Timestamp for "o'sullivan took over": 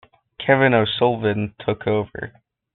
0.73-2.33